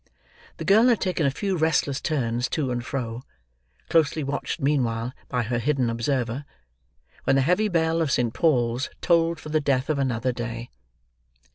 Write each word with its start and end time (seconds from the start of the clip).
The 0.57 0.65
girl 0.65 0.87
had 0.87 0.99
taken 0.99 1.27
a 1.27 1.29
few 1.29 1.55
restless 1.55 2.01
turns 2.01 2.49
to 2.49 2.71
and 2.71 2.83
fro—closely 2.83 4.23
watched 4.23 4.59
meanwhile 4.59 5.13
by 5.29 5.43
her 5.43 5.59
hidden 5.59 5.91
observer—when 5.91 7.35
the 7.35 7.43
heavy 7.43 7.67
bell 7.67 8.01
of 8.01 8.09
St. 8.11 8.33
Paul's 8.33 8.89
tolled 8.99 9.39
for 9.39 9.49
the 9.49 9.61
death 9.61 9.91
of 9.91 9.99
another 9.99 10.31
day. 10.31 10.71